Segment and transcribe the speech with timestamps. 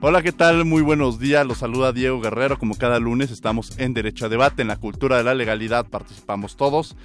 [0.00, 0.64] Hola, ¿qué tal?
[0.64, 1.44] Muy buenos días.
[1.44, 2.56] Los saluda Diego Guerrero.
[2.56, 6.56] Como cada lunes estamos en Derecho a Debate, en la cultura de la legalidad participamos
[6.56, 6.96] todos.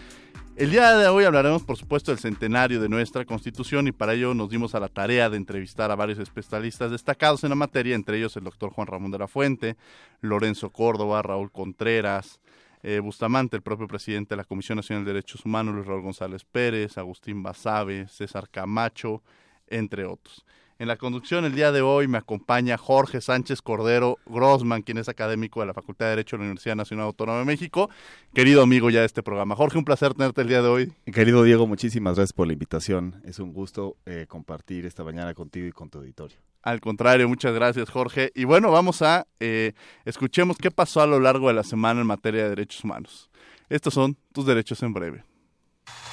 [0.58, 4.36] El día de hoy hablaremos, por supuesto, del centenario de nuestra Constitución y para ello
[4.36, 8.18] nos dimos a la tarea de entrevistar a varios especialistas destacados en la materia, entre
[8.18, 9.76] ellos el doctor Juan Ramón de la Fuente,
[10.22, 12.42] Lorenzo Córdoba, Raúl Contreras,
[12.84, 16.46] eh, Bustamante, el propio presidente de la Comisión Nacional de Derechos Humanos, Luis Raúl González
[16.46, 19.24] Pérez, Agustín Basabe, César Camacho,
[19.66, 20.46] entre otros.
[20.84, 25.08] En la conducción el día de hoy me acompaña Jorge Sánchez Cordero Grossman, quien es
[25.08, 27.90] académico de la Facultad de Derecho de la Universidad Nacional Autónoma de México,
[28.34, 29.56] querido amigo ya de este programa.
[29.56, 30.94] Jorge, un placer tenerte el día de hoy.
[31.06, 33.22] Querido Diego, muchísimas gracias por la invitación.
[33.24, 36.36] Es un gusto eh, compartir esta mañana contigo y con tu auditorio.
[36.64, 38.34] Al contrario, muchas gracias Jorge.
[38.36, 39.72] Y bueno, vamos a eh,
[40.04, 43.30] escuchemos qué pasó a lo largo de la semana en materia de derechos humanos.
[43.70, 45.24] Estos son tus derechos en breve.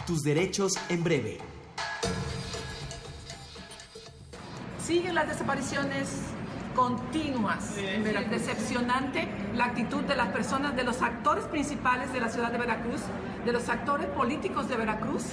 [0.07, 1.60] Tus derechos en breve.
[4.91, 6.09] Siguen las desapariciones
[6.75, 7.77] continuas.
[7.77, 13.01] Decepcionante la actitud de las personas, de los actores principales de la ciudad de Veracruz,
[13.45, 15.27] de los actores políticos de Veracruz,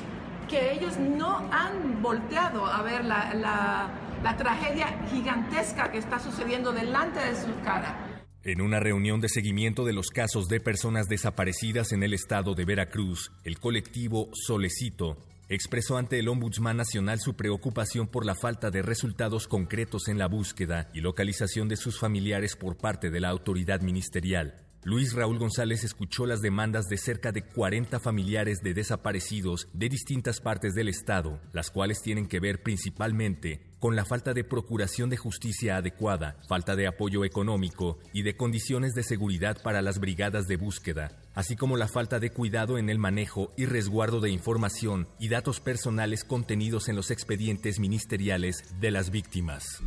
[0.48, 3.90] que ellos no han volteado a ver la, la,
[4.24, 7.96] la tragedia gigantesca que está sucediendo delante de su cara.
[8.44, 12.64] En una reunión de seguimiento de los casos de personas desaparecidas en el estado de
[12.64, 15.18] Veracruz, el colectivo Solecito
[15.50, 20.28] expresó ante el Ombudsman Nacional su preocupación por la falta de resultados concretos en la
[20.28, 24.67] búsqueda y localización de sus familiares por parte de la autoridad ministerial.
[24.90, 30.40] Luis Raúl González escuchó las demandas de cerca de 40 familiares de desaparecidos de distintas
[30.40, 35.18] partes del Estado, las cuales tienen que ver principalmente con la falta de procuración de
[35.18, 40.56] justicia adecuada, falta de apoyo económico y de condiciones de seguridad para las brigadas de
[40.56, 45.28] búsqueda, así como la falta de cuidado en el manejo y resguardo de información y
[45.28, 49.84] datos personales contenidos en los expedientes ministeriales de las víctimas.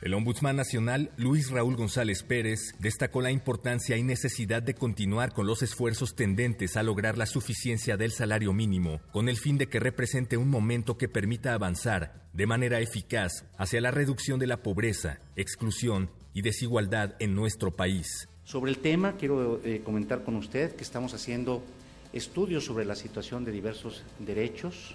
[0.00, 5.48] El Ombudsman Nacional, Luis Raúl González Pérez, destacó la importancia y necesidad de continuar con
[5.48, 9.80] los esfuerzos tendentes a lograr la suficiencia del salario mínimo, con el fin de que
[9.80, 15.18] represente un momento que permita avanzar de manera eficaz hacia la reducción de la pobreza,
[15.34, 18.28] exclusión y desigualdad en nuestro país.
[18.44, 21.64] Sobre el tema, quiero eh, comentar con usted que estamos haciendo
[22.12, 24.94] estudios sobre la situación de diversos derechos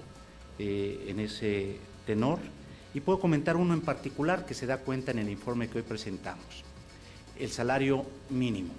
[0.59, 1.75] eh, en ese
[2.05, 2.39] tenor
[2.93, 5.83] y puedo comentar uno en particular que se da cuenta en el informe que hoy
[5.83, 6.63] presentamos,
[7.39, 8.73] el salario mínimo.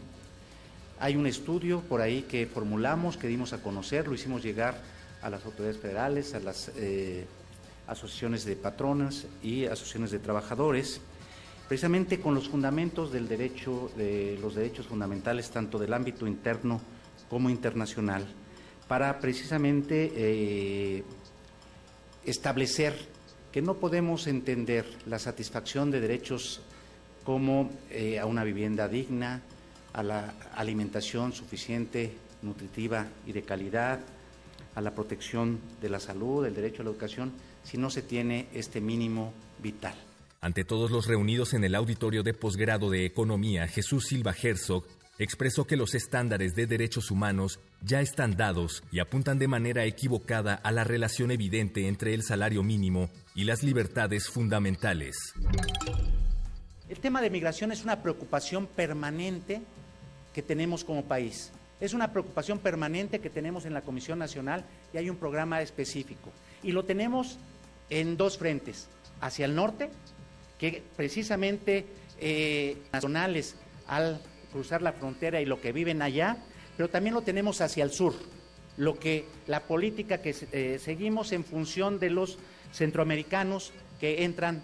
[1.00, 4.80] Hay un estudio por ahí que formulamos, que dimos a conocer, lo hicimos llegar
[5.22, 7.26] a las autoridades federales, a las eh,
[7.86, 11.00] asociaciones de patronas y asociaciones de trabajadores,
[11.66, 16.80] precisamente con los fundamentos del derecho, de los derechos fundamentales, tanto del ámbito interno
[17.28, 18.24] como internacional,
[18.86, 21.04] para precisamente eh,
[22.24, 23.13] establecer
[23.54, 26.60] que no podemos entender la satisfacción de derechos
[27.22, 29.42] como eh, a una vivienda digna,
[29.92, 34.00] a la alimentación suficiente, nutritiva y de calidad,
[34.74, 37.30] a la protección de la salud, el derecho a la educación,
[37.62, 39.32] si no se tiene este mínimo
[39.62, 39.94] vital.
[40.40, 44.84] Ante todos los reunidos en el auditorio de posgrado de Economía, Jesús Silva Herzog
[45.16, 50.54] expresó que los estándares de derechos humanos ya están dados y apuntan de manera equivocada
[50.54, 55.16] a la relación evidente entre el salario mínimo y las libertades fundamentales.
[56.88, 59.62] El tema de migración es una preocupación permanente
[60.32, 61.50] que tenemos como país.
[61.80, 66.30] Es una preocupación permanente que tenemos en la Comisión Nacional y hay un programa específico.
[66.62, 67.38] Y lo tenemos
[67.90, 68.88] en dos frentes.
[69.20, 69.90] Hacia el norte,
[70.58, 71.86] que precisamente
[72.20, 73.56] eh, nacionales
[73.88, 74.20] al
[74.52, 76.36] cruzar la frontera y lo que viven allá,
[76.76, 78.14] pero también lo tenemos hacia el sur,
[78.76, 82.38] lo que la política que eh, seguimos en función de los
[82.74, 84.60] centroamericanos que entran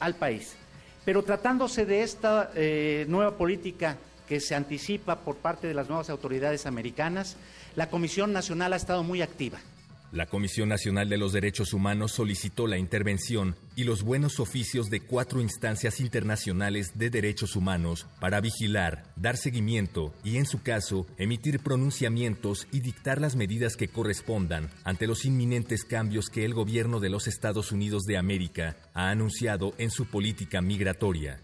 [0.00, 0.56] al país.
[1.04, 3.96] Pero tratándose de esta eh, nueva política
[4.28, 7.36] que se anticipa por parte de las nuevas autoridades americanas,
[7.76, 9.58] la Comisión Nacional ha estado muy activa.
[10.14, 15.00] La Comisión Nacional de los Derechos Humanos solicitó la intervención y los buenos oficios de
[15.00, 21.58] cuatro instancias internacionales de derechos humanos para vigilar, dar seguimiento y, en su caso, emitir
[21.58, 27.10] pronunciamientos y dictar las medidas que correspondan ante los inminentes cambios que el gobierno de
[27.10, 31.40] los Estados Unidos de América ha anunciado en su política migratoria.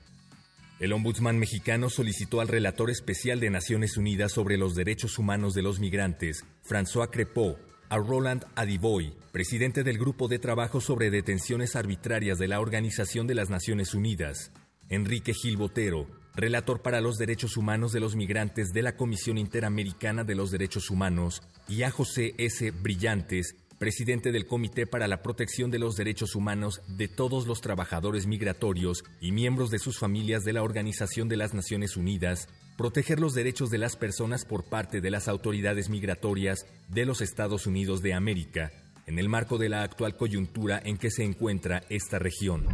[0.79, 5.63] El ombudsman mexicano solicitó al relator especial de Naciones Unidas sobre los derechos humanos de
[5.63, 7.59] los migrantes, François Crepeau,
[7.91, 13.35] a Roland Adiboy, presidente del Grupo de Trabajo sobre Detenciones Arbitrarias de la Organización de
[13.35, 14.53] las Naciones Unidas,
[14.89, 16.07] Enrique Gil Botero,
[16.37, 20.89] relator para los derechos humanos de los migrantes de la Comisión Interamericana de los Derechos
[20.89, 22.71] Humanos, y a José S.
[22.71, 28.27] Brillantes, presidente del Comité para la Protección de los Derechos Humanos de todos los trabajadores
[28.27, 32.47] migratorios y miembros de sus familias de la Organización de las Naciones Unidas,
[32.77, 37.67] proteger los derechos de las personas por parte de las autoridades migratorias de los Estados
[37.67, 38.71] Unidos de América,
[39.07, 42.67] en el marco de la actual coyuntura en que se encuentra esta región.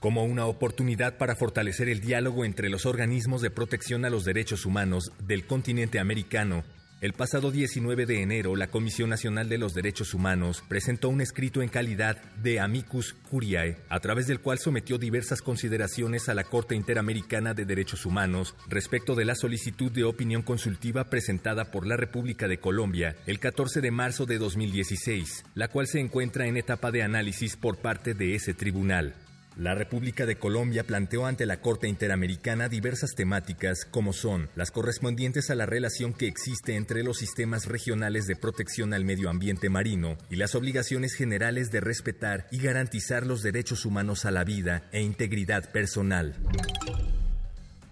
[0.00, 4.66] Como una oportunidad para fortalecer el diálogo entre los organismos de protección a los derechos
[4.66, 6.64] humanos del continente americano
[7.00, 11.62] el pasado 19 de enero, la Comisión Nacional de los Derechos Humanos presentó un escrito
[11.62, 16.74] en calidad de amicus curiae, a través del cual sometió diversas consideraciones a la Corte
[16.74, 22.48] Interamericana de Derechos Humanos respecto de la solicitud de opinión consultiva presentada por la República
[22.48, 27.04] de Colombia el 14 de marzo de 2016, la cual se encuentra en etapa de
[27.04, 29.14] análisis por parte de ese tribunal.
[29.58, 35.50] La República de Colombia planteó ante la Corte Interamericana diversas temáticas como son las correspondientes
[35.50, 40.16] a la relación que existe entre los sistemas regionales de protección al medio ambiente marino
[40.30, 45.02] y las obligaciones generales de respetar y garantizar los derechos humanos a la vida e
[45.02, 46.36] integridad personal.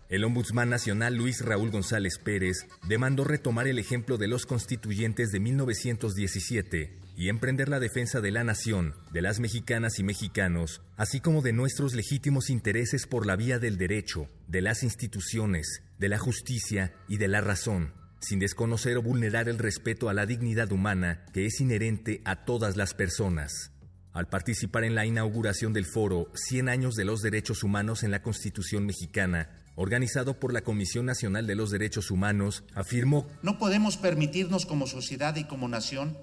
[0.08, 5.40] El ombudsman nacional Luis Raúl González Pérez demandó retomar el ejemplo de los constituyentes de
[5.40, 11.40] 1917 y emprender la defensa de la nación, de las mexicanas y mexicanos, así como
[11.40, 16.94] de nuestros legítimos intereses por la vía del derecho, de las instituciones, de la justicia
[17.08, 21.46] y de la razón, sin desconocer o vulnerar el respeto a la dignidad humana que
[21.46, 23.72] es inherente a todas las personas.
[24.12, 28.22] Al participar en la inauguración del foro 100 años de los derechos humanos en la
[28.22, 34.64] Constitución mexicana, organizado por la Comisión Nacional de los Derechos Humanos, afirmó, No podemos permitirnos
[34.64, 36.16] como sociedad y como nación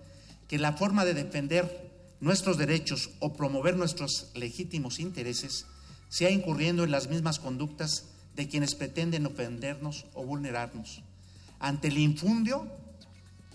[0.53, 1.89] que la forma de defender
[2.19, 5.65] nuestros derechos o promover nuestros legítimos intereses
[6.09, 8.05] sea incurriendo en las mismas conductas
[8.35, 11.01] de quienes pretenden ofendernos o vulnerarnos.
[11.59, 12.67] Ante el infundio,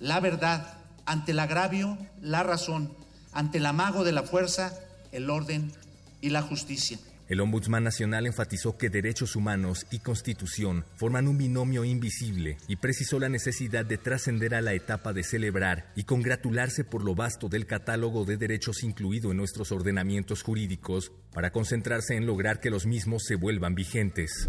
[0.00, 0.74] la verdad,
[1.06, 2.92] ante el agravio, la razón,
[3.30, 4.76] ante el amago de la fuerza,
[5.12, 5.70] el orden
[6.20, 6.98] y la justicia.
[7.28, 13.20] El Ombudsman Nacional enfatizó que derechos humanos y constitución forman un binomio invisible y precisó
[13.20, 17.66] la necesidad de trascender a la etapa de celebrar y congratularse por lo vasto del
[17.66, 23.25] catálogo de derechos incluido en nuestros ordenamientos jurídicos para concentrarse en lograr que los mismos
[23.25, 24.48] se vuelvan vigentes.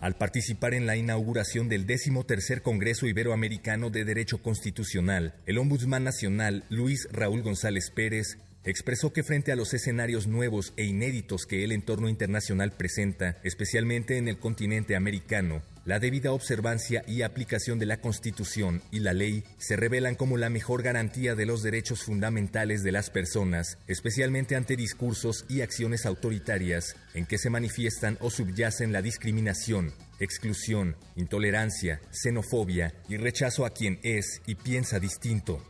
[0.00, 6.64] Al participar en la inauguración del 13 Congreso Iberoamericano de Derecho Constitucional, el Ombudsman Nacional
[6.68, 8.38] Luis Raúl González Pérez
[8.68, 14.18] expresó que frente a los escenarios nuevos e inéditos que el entorno internacional presenta, especialmente
[14.18, 19.42] en el continente americano, la debida observancia y aplicación de la Constitución y la ley
[19.56, 24.76] se revelan como la mejor garantía de los derechos fundamentales de las personas, especialmente ante
[24.76, 32.92] discursos y acciones autoritarias en que se manifiestan o subyacen la discriminación, exclusión, intolerancia, xenofobia
[33.08, 35.62] y rechazo a quien es y piensa distinto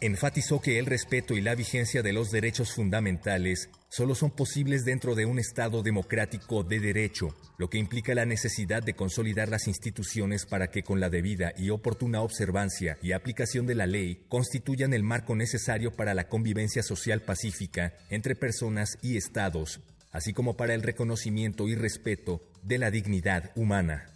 [0.00, 5.14] enfatizó que el respeto y la vigencia de los derechos fundamentales solo son posibles dentro
[5.14, 10.46] de un Estado democrático de derecho, lo que implica la necesidad de consolidar las instituciones
[10.46, 15.02] para que con la debida y oportuna observancia y aplicación de la ley constituyan el
[15.02, 19.80] marco necesario para la convivencia social pacífica entre personas y estados,
[20.12, 24.09] así como para el reconocimiento y respeto de la dignidad humana.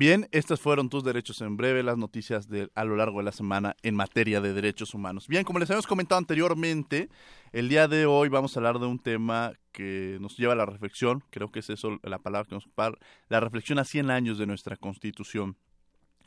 [0.00, 3.32] Bien, estos fueron tus derechos en breve, las noticias de, a lo largo de la
[3.32, 5.28] semana en materia de derechos humanos.
[5.28, 7.10] Bien, como les habíamos comentado anteriormente,
[7.52, 10.64] el día de hoy vamos a hablar de un tema que nos lleva a la
[10.64, 12.96] reflexión, creo que es eso la palabra que nos para,
[13.28, 15.58] la reflexión a 100 años de nuestra Constitución.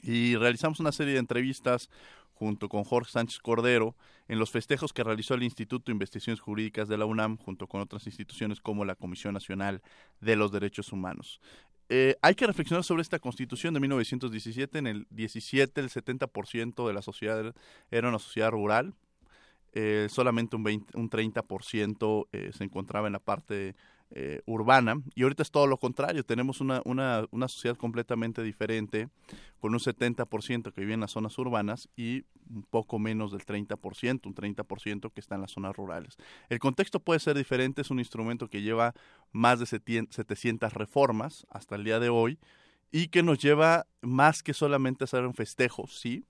[0.03, 1.89] Y realizamos una serie de entrevistas
[2.33, 3.95] junto con Jorge Sánchez Cordero
[4.27, 7.81] en los festejos que realizó el Instituto de Investigaciones Jurídicas de la UNAM junto con
[7.81, 9.81] otras instituciones como la Comisión Nacional
[10.21, 11.41] de los Derechos Humanos.
[11.89, 14.77] Eh, hay que reflexionar sobre esta constitución de 1917.
[14.77, 17.53] En el 17 el 70% de la sociedad
[17.91, 18.93] era una sociedad rural.
[19.73, 23.75] Eh, solamente un, 20, un 30% eh, se encontraba en la parte
[24.15, 29.09] eh, urbana y ahorita es todo lo contrario, tenemos una, una, una sociedad completamente diferente
[29.59, 34.25] con un 70% que vive en las zonas urbanas y un poco menos del 30%,
[34.27, 36.17] un 30% que está en las zonas rurales.
[36.49, 38.93] El contexto puede ser diferente, es un instrumento que lleva
[39.31, 42.37] más de 700 reformas hasta el día de hoy
[42.91, 46.23] y que nos lleva más que solamente a hacer un festejo, sí,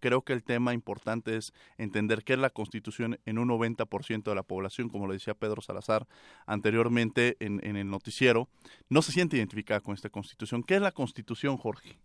[0.00, 4.34] creo que el tema importante es entender qué es la constitución en un 90% de
[4.34, 6.06] la población, como lo decía Pedro Salazar
[6.46, 8.48] anteriormente en, en, el noticiero,
[8.88, 10.62] no se siente identificada con esta constitución.
[10.62, 11.98] ¿Qué es la constitución, Jorge?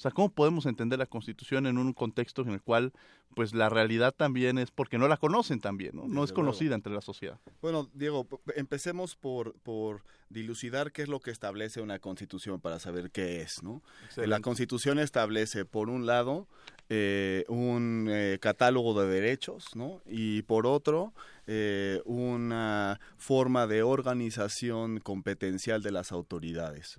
[0.00, 2.94] O sea, ¿cómo podemos entender la Constitución en un contexto en el cual,
[3.36, 6.08] pues, la realidad también es porque no la conocen también, ¿no?
[6.08, 7.38] No es conocida entre la sociedad.
[7.60, 8.26] Bueno, Diego,
[8.56, 13.62] empecemos por, por dilucidar qué es lo que establece una Constitución para saber qué es,
[13.62, 13.82] ¿no?
[14.16, 16.48] La Constitución establece, por un lado,
[16.92, 20.02] eh, un eh, catálogo de derechos, ¿no?
[20.06, 21.14] Y por otro,
[21.46, 26.98] eh, una forma de organización competencial de las autoridades.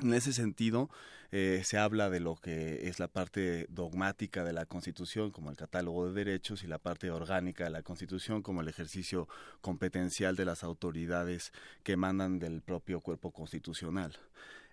[0.00, 0.88] En ese sentido,
[1.30, 6.08] se habla de lo que es la parte dogmática de la Constitución, como el catálogo
[6.08, 9.28] de derechos, y la parte orgánica de la Constitución, como el ejercicio
[9.60, 11.52] competencial de las autoridades
[11.84, 14.18] que emanan del propio cuerpo constitucional.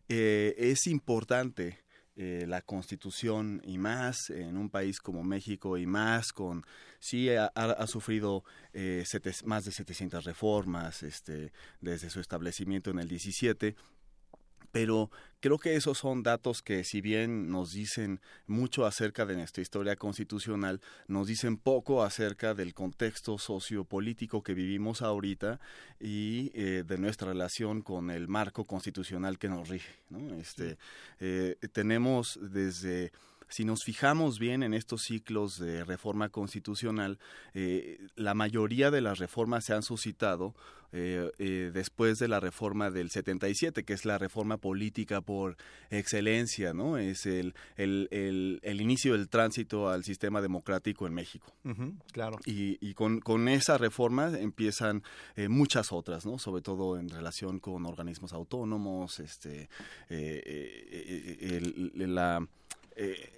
[0.07, 1.77] Es importante
[2.19, 6.65] eh, la constitución y más en un país como México y más con
[6.99, 8.43] sí ha, sufrido
[9.45, 13.75] más de 700 reformas este desde su establecimiento en el 17
[14.77, 19.63] pero creo que esos son datos que si bien nos dicen mucho acerca de nuestra
[19.63, 25.59] historia constitucional, nos dicen poco acerca del contexto sociopolítico que vivimos ahorita
[25.99, 29.95] y eh, de nuestra relación con el marco constitucional que nos rige.
[30.11, 30.35] ¿no?
[30.35, 30.77] Este,
[31.19, 33.11] eh, tenemos desde
[33.49, 37.17] si nos fijamos bien en estos ciclos de reforma constitucional,
[37.53, 40.53] eh, la mayoría de las reformas se han suscitado
[40.93, 45.57] eh, eh, después de la reforma del 77, que es la reforma política por
[45.89, 46.97] excelencia, ¿no?
[46.97, 48.07] Es el, el,
[48.61, 51.53] el, inicio del tránsito al sistema democrático en México.
[52.13, 52.39] claro.
[52.45, 55.03] Y, y con, con, esa reforma empiezan
[55.49, 56.39] muchas otras, ¿no?
[56.39, 59.69] Sobre todo en relación con organismos autónomos, este,
[61.95, 62.47] la
[62.99, 63.29] eh,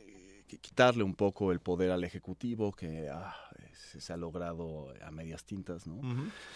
[0.57, 3.35] quitarle un poco el poder al Ejecutivo, que ah,
[3.73, 6.01] se, ha logrado a medias tintas, ¿no?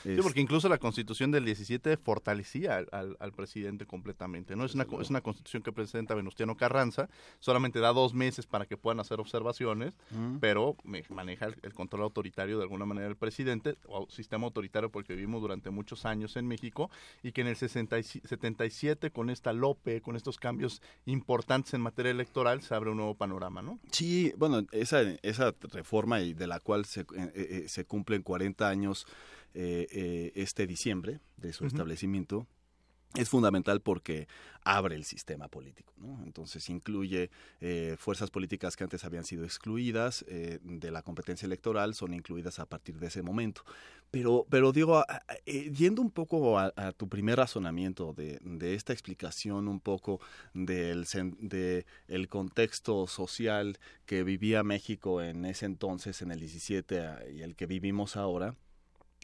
[0.03, 4.65] Sí, porque incluso la constitución del 17 fortalecía al, presidente completamente, ¿no?
[4.65, 8.77] Es una, es una constitución que presenta Venustiano Carranza, solamente da dos meses para que
[8.77, 9.93] puedan hacer observaciones,
[10.39, 10.77] pero
[11.09, 15.69] maneja el, control autoritario de alguna manera el presidente, o sistema autoritario porque vivimos durante
[15.69, 16.89] muchos años en México,
[17.23, 22.61] y que en el 77 con esta Lope, con estos cambios importantes en materia electoral,
[22.61, 23.79] se abre un nuevo panorama, ¿no?
[23.91, 28.67] Sí, bueno, esa, esa reforma y de la cual se eh, eh, se cumplen 40
[28.67, 29.05] años
[29.53, 32.47] eh, este diciembre de su establecimiento
[33.15, 34.27] es fundamental porque
[34.65, 35.93] abre el sistema político,
[36.25, 37.29] Entonces incluye
[37.97, 42.97] fuerzas políticas que antes habían sido excluidas de la competencia electoral, son incluidas a partir
[42.97, 43.63] de ese momento.
[44.13, 45.03] Pero, pero digo,
[45.45, 50.19] yendo un poco a, tu primer razonamiento de, esta explicación un poco
[50.53, 51.07] del
[51.39, 57.55] de el contexto social que vivía México en ese entonces, en el 17 y el
[57.55, 58.55] que vivimos ahora,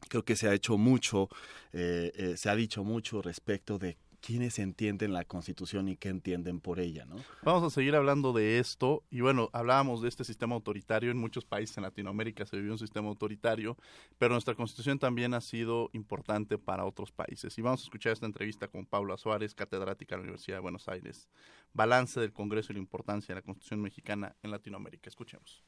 [0.08, 1.30] creo que se ha hecho mucho,
[1.74, 6.60] eh, eh, se ha dicho mucho respecto de quiénes entienden la Constitución y qué entienden
[6.60, 7.16] por ella, ¿no?
[7.44, 11.46] Vamos a seguir hablando de esto y bueno, hablábamos de este sistema autoritario en muchos
[11.46, 13.78] países en Latinoamérica se vivió un sistema autoritario,
[14.18, 18.26] pero nuestra Constitución también ha sido importante para otros países y vamos a escuchar esta
[18.26, 21.30] entrevista con Paula Suárez, catedrática de la Universidad de Buenos Aires,
[21.74, 25.10] balance del Congreso y la importancia de la Constitución mexicana en Latinoamérica.
[25.10, 25.64] Escuchemos.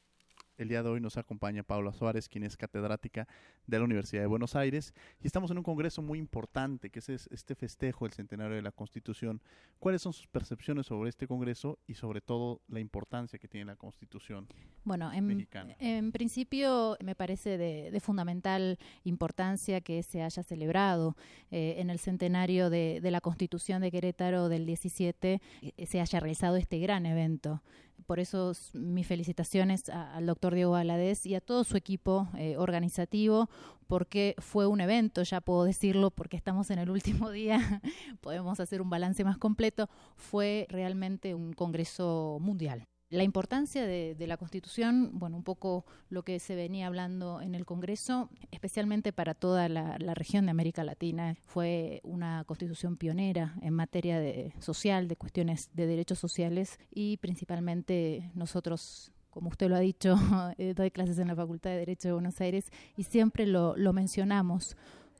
[0.58, 3.26] El día de hoy nos acompaña Paula Suárez, quien es catedrática
[3.66, 4.92] de la Universidad de Buenos Aires,
[5.22, 8.70] y estamos en un congreso muy importante, que es este festejo del centenario de la
[8.70, 9.40] Constitución.
[9.78, 13.76] ¿Cuáles son sus percepciones sobre este congreso y sobre todo la importancia que tiene la
[13.76, 14.46] Constitución
[14.84, 21.16] bueno, en, En principio me parece de, fundamental importancia que se haya celebrado
[21.50, 26.20] eh, en el centenario de, de la Constitución de Querétaro del 17, eh, se haya
[26.20, 27.62] realizado este gran evento
[28.02, 33.48] por eso mis felicitaciones al doctor Diego Valadez y a todo su equipo eh, organizativo,
[33.86, 37.82] porque fue un evento, ya puedo decirlo, porque estamos en el último día,
[38.20, 42.86] podemos hacer un balance más completo, fue realmente un congreso mundial.
[43.12, 47.66] La importancia de, la Constitución, bueno, un poco lo que se venía hablando en el
[47.66, 54.18] Congreso, especialmente para toda la, región de América Latina, fue una Constitución pionera en materia
[54.18, 60.16] de social, de cuestiones de derechos sociales y principalmente nosotros como usted lo ha dicho,
[60.56, 63.92] eh, doy clases en la Facultad de Derecho de Buenos Aires y siempre lo, lo
[63.92, 64.74] mencionamos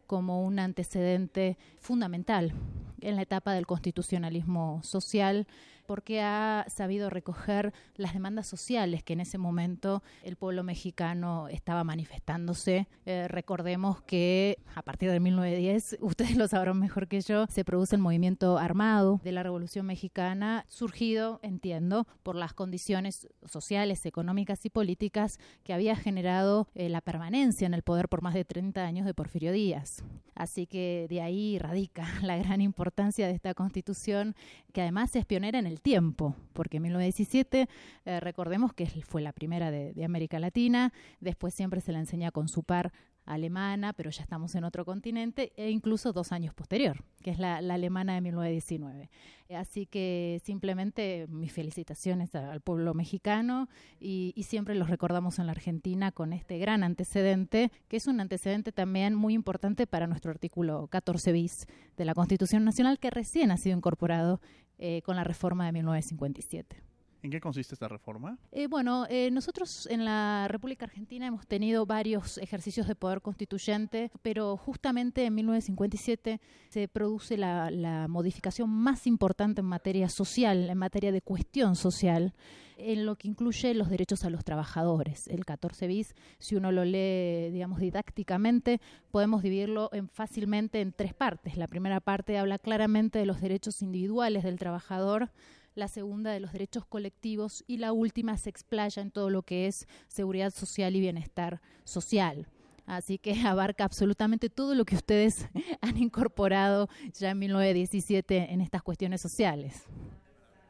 [0.06, 2.54] como un antecedente fundamental
[3.02, 5.46] en la etapa del constitucionalismo social
[5.92, 11.84] porque ha sabido recoger las demandas sociales que en ese momento el pueblo mexicano estaba
[11.84, 12.88] manifestándose.
[13.04, 17.96] Eh, recordemos que a partir de 1910, ustedes lo sabrán mejor que yo, se produce
[17.96, 24.70] el movimiento armado de la Revolución Mexicana, surgido, entiendo, por las condiciones sociales, económicas y
[24.70, 29.04] políticas que había generado eh, la permanencia en el poder por más de 30 años
[29.04, 30.02] de Porfirio Díaz.
[30.34, 34.34] Así que de ahí radica la gran importancia de esta constitución,
[34.72, 37.68] que además es pionera en el tiempo, porque en 1917
[38.04, 42.30] eh, recordemos que fue la primera de, de América Latina, después siempre se la enseña
[42.30, 42.92] con su par
[43.24, 47.56] alemana, pero ya estamos en otro continente, e incluso dos años posterior, que es la,
[47.56, 49.10] alemana de 1919.
[49.48, 53.68] Eh, así que simplemente mis felicitaciones al pueblo mexicano
[54.00, 58.20] y, y, siempre los recordamos en la Argentina con este gran antecedente, que es un
[58.20, 63.50] antecedente también muy importante para nuestro artículo 14 bis de la Constitución Nacional, que recién
[63.50, 64.40] ha sido incorporado
[64.84, 66.82] eh, con la reforma de 1957.
[67.22, 68.36] ¿En qué consiste esta reforma?
[68.50, 74.10] Eh, bueno, eh, nosotros en la República Argentina hemos tenido varios ejercicios de poder constituyente,
[74.22, 80.78] pero justamente en 1957 se produce la, la modificación más importante en materia social, en
[80.78, 82.34] materia de cuestión social
[82.82, 85.28] en lo que incluye los derechos a los trabajadores.
[85.28, 91.14] El 14 bis, si uno lo lee, digamos, didácticamente, podemos dividirlo en, fácilmente en tres
[91.14, 91.56] partes.
[91.56, 95.30] La primera parte habla claramente de los derechos individuales del trabajador,
[95.74, 99.66] la segunda de los derechos colectivos y la última se explaya en todo lo que
[99.66, 102.46] es seguridad social y bienestar social.
[102.86, 105.46] Así que abarca absolutamente todo lo que ustedes
[105.80, 109.86] han incorporado ya en 1917 en estas cuestiones sociales.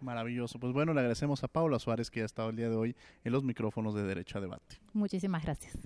[0.02, 0.58] Maravilloso.
[0.58, 3.32] Pues bueno, le agradecemos a Paula Suárez que ha estado el día de hoy en
[3.32, 4.80] los micrófonos de Derecho a Debate.
[4.92, 5.78] Muchísimas gracias.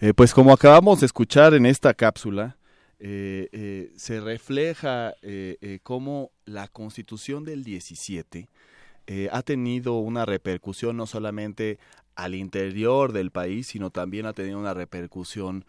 [0.00, 2.56] Eh, pues como acabamos de escuchar en esta cápsula,
[3.04, 8.48] eh, eh, se refleja eh, cómo la constitución del 17
[9.32, 11.80] ha tenido una repercusión no solamente
[12.14, 15.64] al interior del país, sino también ha tenido una repercusión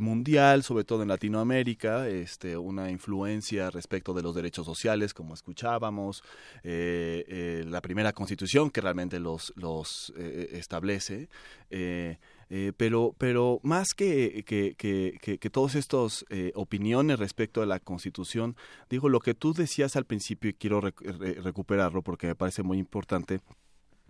[0.00, 6.22] mundial, sobre todo en Latinoamérica, este, una influencia respecto de los derechos sociales, como escuchábamos,
[6.62, 11.28] la primera constitución que realmente los, los establece.
[12.50, 17.78] Eh, pero, pero más que, que, que, que todas estas eh, opiniones respecto a la
[17.78, 18.56] Constitución,
[18.88, 23.40] digo, lo que tú decías al principio y quiero recuperarlo porque me parece muy importante,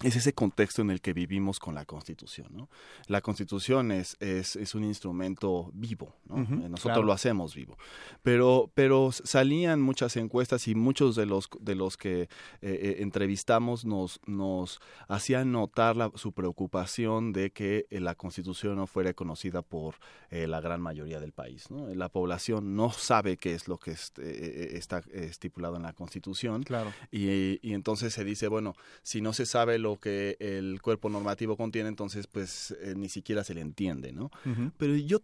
[0.03, 2.49] es ese contexto en el que vivimos con la Constitución.
[2.53, 2.69] ¿no?
[3.09, 6.39] La Constitución es, es, es un instrumento vivo, ¿no?
[6.39, 7.77] Eh, nosotros lo hacemos vivo.
[8.23, 12.29] Pero, pero salían muchas encuestas y muchos de los, de los que eh,
[12.63, 19.13] eh, entrevistamos nos, nos hacían notar la, su preocupación de que la Constitución no fuera
[19.15, 19.97] conocida por
[20.31, 21.71] la gran mayoría del país.
[21.71, 21.93] ¿no?
[21.95, 26.63] La población no sabe qué es lo que está estipulado en la Constitución.
[26.63, 26.93] Claro.
[27.11, 31.57] Y, y entonces se dice, bueno, si no se sabe lo que el cuerpo normativo
[31.57, 34.31] contiene, entonces pues eh, ni siquiera se le entiende, ¿no?
[34.77, 35.21] Pero yo,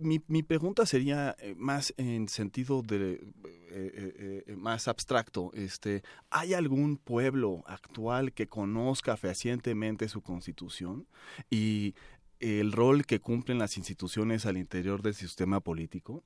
[0.00, 3.26] mi, mi, pregunta sería eh, más en sentido de
[3.70, 11.06] eh, más abstracto, este, ¿hay algún pueblo actual que conozca fehacientemente su constitución
[11.50, 11.94] y
[12.40, 16.22] el rol que cumplen las instituciones al interior del sistema político?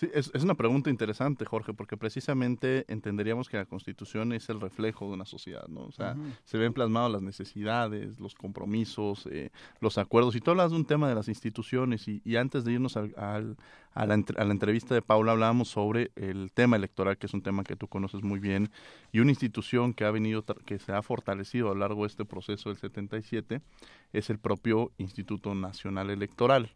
[0.00, 4.58] Sí, es, es, una pregunta interesante, Jorge, porque precisamente entenderíamos que la Constitución es el
[4.58, 5.82] reflejo de una sociedad, ¿no?
[5.82, 10.70] O sea, se ven plasmadas las necesidades, los compromisos, eh, los acuerdos, y tú hablas
[10.70, 13.58] de un tema de las instituciones, y, y antes de irnos al, al,
[13.92, 17.42] a, la, a, la, entrevista de Paula hablábamos sobre el tema electoral, que es un
[17.42, 18.70] tema que tú conoces muy bien,
[19.12, 22.24] y una institución que ha venido, que se ha fortalecido a lo largo de este
[22.24, 23.60] proceso del 77,
[24.14, 26.70] es el propio Instituto Nacional Electoral.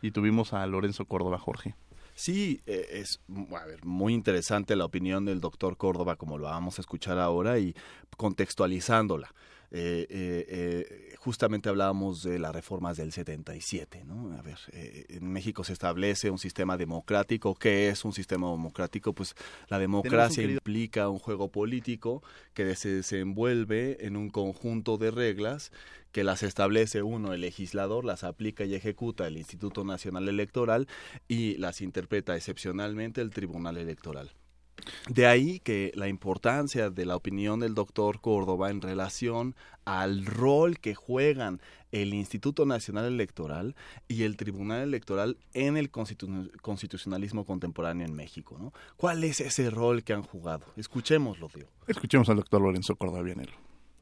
[0.00, 1.74] Y tuvimos a Lorenzo Córdoba, Jorge.
[2.20, 3.18] Sí, eh, es
[3.64, 7.74] ver, muy interesante la opinión del doctor Córdoba, como lo vamos a escuchar ahora, y
[8.18, 9.32] contextualizándola.
[9.72, 14.36] Eh, eh, eh, justamente hablábamos de las reformas del 77, ¿no?
[14.36, 17.54] A ver, eh, en México se establece un sistema democrático.
[17.54, 19.12] ¿Qué es un sistema democrático?
[19.12, 19.34] Pues
[19.68, 25.70] la democracia implica un juego político que se desenvuelve en un conjunto de reglas
[26.10, 30.88] que las establece uno, el legislador, las aplica y ejecuta el Instituto Nacional Electoral
[31.28, 34.32] y las interpreta excepcionalmente el Tribunal Electoral.
[35.08, 40.78] De ahí que la importancia de la opinión del doctor Córdoba en relación al rol
[40.78, 41.60] que juegan
[41.92, 43.74] el Instituto Nacional Electoral
[44.08, 48.56] y el Tribunal Electoral en el constitucionalismo contemporáneo en México.
[48.58, 48.72] ¿no?
[48.96, 50.66] ¿Cuál es ese rol que han jugado?
[50.76, 51.66] Escuchémoslo, tío.
[51.86, 53.52] Escuchemos al doctor Lorenzo Córdoba Vianelo.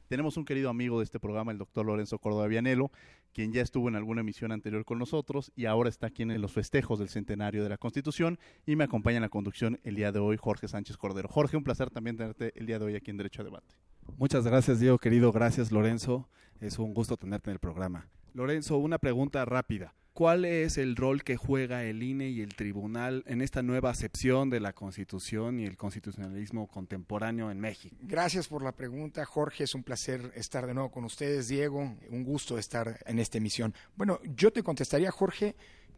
[0.07, 2.91] tenemos un querido amigo de este programa, el doctor Lorenzo Córdoba Vianelo,
[3.33, 6.51] quien ya estuvo en alguna emisión anterior con nosotros y ahora está aquí en los
[6.51, 10.19] festejos del centenario de la Constitución y me acompaña en la conducción el día de
[10.19, 11.27] hoy Jorge Sánchez Cordero.
[11.27, 13.75] Jorge, un placer también tenerte el día de hoy aquí en Derecho a Debate.
[14.17, 15.31] Muchas gracias, Diego, querido.
[15.31, 16.27] Gracias, Lorenzo.
[16.59, 18.07] Es un gusto tenerte en el programa.
[18.33, 19.93] Lorenzo, una pregunta rápida.
[20.19, 24.49] ¿Cuál es el rol que juega el INE y el tribunal en esta nueva acepción
[24.49, 27.95] de la Constitución y el constitucionalismo contemporáneo en México?
[28.01, 29.63] Gracias por la pregunta, Jorge.
[29.63, 31.95] Es un placer estar de nuevo con ustedes, Diego.
[32.09, 33.73] Un gusto estar en esta emisión.
[33.95, 35.55] Bueno, yo te contestaría, Jorge,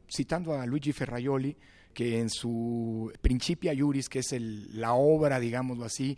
[0.07, 1.57] citando a Luigi Ferraioli,
[1.91, 6.15] que en su Principia Juris, que es la obra, digámoslo así,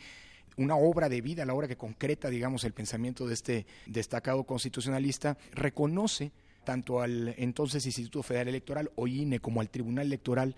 [0.57, 5.37] una obra de vida, la obra que concreta, digamos, el pensamiento de este destacado constitucionalista,
[5.53, 6.33] reconoce
[6.63, 10.55] tanto al entonces Instituto Federal Electoral o INE como al Tribunal Electoral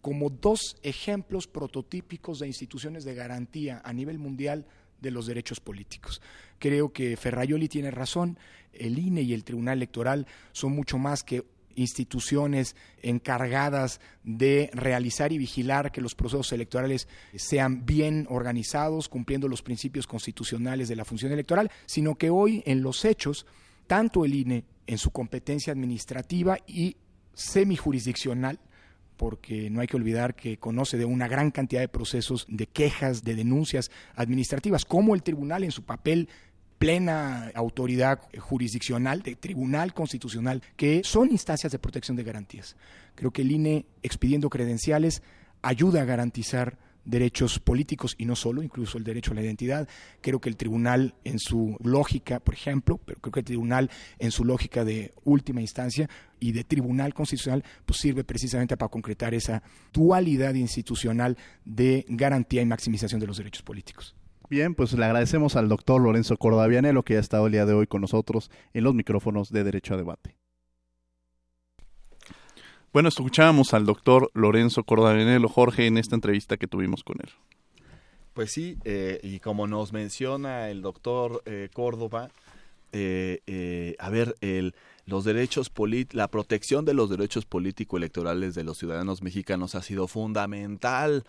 [0.00, 4.66] como dos ejemplos prototípicos de instituciones de garantía a nivel mundial
[5.00, 6.20] de los derechos políticos.
[6.58, 8.38] Creo que Ferraioli tiene razón,
[8.72, 11.44] el INE y el Tribunal Electoral son mucho más que
[11.74, 19.62] instituciones encargadas de realizar y vigilar que los procesos electorales sean bien organizados, cumpliendo los
[19.62, 23.46] principios constitucionales de la función electoral, sino que hoy en los hechos,
[23.86, 26.96] tanto el INE en su competencia administrativa y
[27.34, 28.58] semijurisdiccional,
[29.16, 33.22] porque no hay que olvidar que conoce de una gran cantidad de procesos de quejas,
[33.22, 36.28] de denuncias administrativas, como el tribunal en su papel
[36.78, 42.76] plena autoridad jurisdiccional, de tribunal constitucional, que son instancias de protección de garantías.
[43.14, 45.22] Creo que el INE, expidiendo credenciales,
[45.60, 49.88] ayuda a garantizar derechos políticos y no solo, incluso el derecho a la identidad.
[50.20, 54.30] Creo que el tribunal en su lógica, por ejemplo, pero creo que el tribunal en
[54.30, 59.62] su lógica de última instancia y de tribunal constitucional, pues sirve precisamente para concretar esa
[59.92, 64.14] dualidad institucional de garantía y maximización de los derechos políticos.
[64.50, 67.74] Bien, pues le agradecemos al doctor Lorenzo Córdoba Vianelo que ha estado el día de
[67.74, 70.36] hoy con nosotros en los micrófonos de Derecho a Debate.
[72.90, 77.30] Bueno, escuchábamos al doctor Lorenzo Cordavenelo, Jorge, en esta entrevista que tuvimos con él.
[78.32, 82.30] Pues sí, eh, y como nos menciona el doctor eh, Córdoba,
[82.92, 84.74] eh, a ver, el,
[85.06, 85.72] los derechos
[86.12, 91.24] la protección de los derechos político-electorales de los ciudadanos mexicanos ha sido fundamental,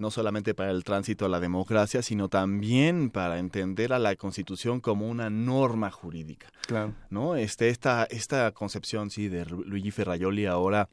[0.00, 4.80] no solamente para el tránsito a la democracia, sino también para entender a la Constitución
[4.80, 6.48] como una norma jurídica.
[6.66, 6.94] Claro.
[7.10, 7.36] ¿No?
[7.36, 10.88] Este, esta, esta concepción, sí, de Luigi Ferraioli ahora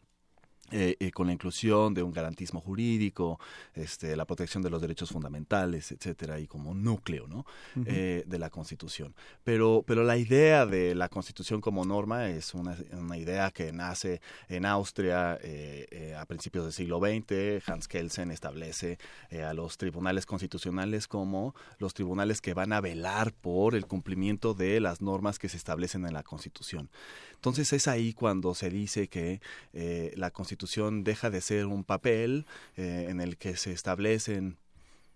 [0.72, 3.40] eh, eh, con la inclusión de un garantismo jurídico,
[3.74, 7.46] este, la protección de los derechos fundamentales, etcétera, y como núcleo ¿no?
[7.86, 9.16] Eh, de la Constitución.
[9.44, 14.22] Pero, pero la idea de la Constitución como norma es una, una idea que nace
[14.48, 15.40] en Austria
[16.18, 17.68] a principios del siglo XX.
[17.68, 18.98] Hans Kelsen establece
[19.44, 24.80] a los tribunales constitucionales como los tribunales que van a velar por el cumplimiento de
[24.80, 26.90] las normas que se establecen en la Constitución.
[27.36, 29.40] Entonces es ahí cuando se dice que
[29.74, 30.59] eh, la Constitución
[31.04, 32.46] deja de ser un papel
[32.76, 34.58] eh, en el que se establecen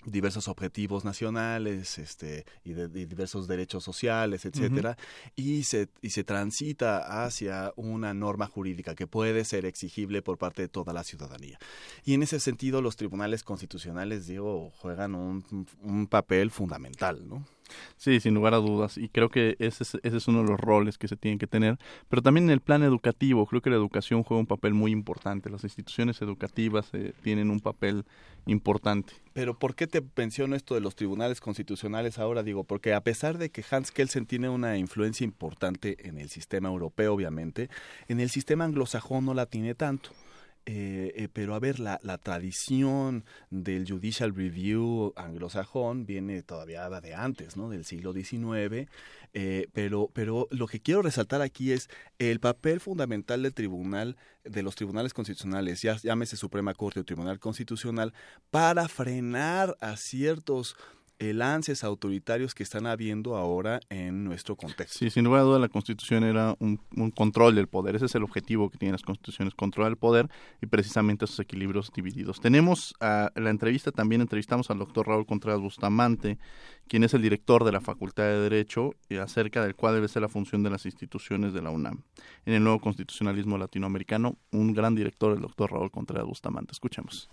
[0.06, 4.98] diversos objetivos nacionales este y, de, diversos derechos sociales etcétera
[5.36, 10.64] y se y se transita hacia una norma jurídica que puede ser exigible por parte
[10.64, 11.58] de toda la ciudadanía.
[12.04, 17.46] Y en ese sentido los tribunales constitucionales digo juegan un, un papel fundamental no
[17.98, 18.98] Sí, sin lugar a dudas.
[18.98, 21.48] Y creo que ese es, ese es uno de los roles que se tienen que
[21.48, 21.78] tener.
[22.10, 25.50] Pero también en el plan educativo, creo que la educación juega un papel muy importante.
[25.50, 28.06] Las instituciones educativas eh, tienen un papel
[28.46, 29.14] importante.
[29.34, 32.44] Pero ¿por qué te menciono esto de los tribunales constitucionales ahora?
[32.44, 36.70] Digo, porque a pesar de que Hans Kelsen tiene una influencia importante en el sistema
[36.70, 37.70] europeo, obviamente,
[38.08, 40.12] en el sistema anglosajón no la tiene tanto.
[40.66, 47.58] Eh, eh, pero a ver, la, tradición del Judicial Review anglosajón viene todavía de antes,
[47.58, 47.70] ¿no?
[47.70, 48.88] Del siglo XIX,
[49.34, 54.64] eh, pero, pero lo que quiero resaltar aquí es el papel fundamental del tribunal, de
[54.64, 58.14] los tribunales constitucionales, ya llámese Suprema Corte o Tribunal Constitucional,
[58.50, 60.78] para frenar a ciertos
[61.32, 65.00] lances autoritarios que están habiendo ahora en nuestro contexto.
[65.00, 66.80] Sí, sin lugar a duda la Constitución era un,
[67.12, 67.96] control del poder.
[67.96, 70.30] Ese es el objetivo que tienen las constituciones, controlar el poder
[70.62, 72.42] y precisamente esos equilibrios divididos.
[72.42, 76.40] Tenemos a la entrevista, también entrevistamos al doctor Raúl Contreras Bustamante,
[76.88, 80.24] quien es el director de la Facultad de Derecho, y acerca del cual debe ser
[80.24, 82.02] la función de las instituciones de la UNAM.
[82.46, 86.72] En el nuevo constitucionalismo latinoamericano, un gran director, el doctor Raúl Contreras Bustamante.
[86.72, 87.30] Escuchemos.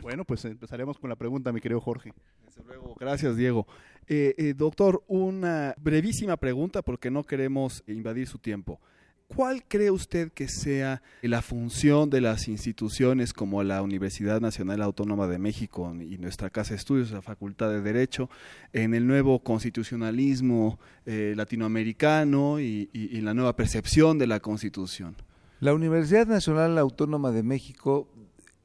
[0.00, 2.12] Bueno, pues empezaremos con la pregunta, mi querido Jorge.
[2.44, 3.66] Desde luego, gracias Diego.
[4.06, 8.80] Eh, eh, doctor, una brevísima pregunta porque no queremos invadir su tiempo.
[9.26, 15.26] ¿Cuál cree usted que sea la función de las instituciones como la Universidad Nacional Autónoma
[15.26, 18.30] de México y nuestra Casa de Estudios, la Facultad de Derecho,
[18.72, 25.14] en el nuevo constitucionalismo eh, latinoamericano y, y en la nueva percepción de la Constitución?
[25.60, 28.08] La Universidad Nacional Autónoma de México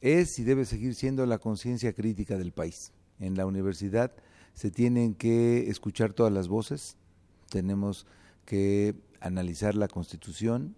[0.03, 2.91] es y debe seguir siendo la conciencia crítica del país.
[3.19, 4.11] En la universidad
[4.53, 6.97] se tienen que escuchar todas las voces,
[7.49, 8.05] tenemos
[8.45, 10.75] que analizar la Constitución,